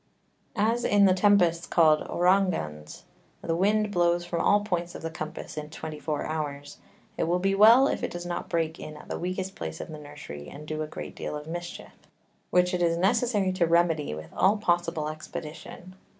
[0.55, 3.03] As in the Tempests called Ouragans
[3.43, 6.79] the Wind blows from all Points of the Compass in twenty four Hours,
[7.19, 9.89] it will be well if it does not break in at the weakest Place of
[9.89, 11.91] the Nursery, and do a great deal of Mischief,
[12.49, 15.93] which it is necessary to remedy with all possible expedition.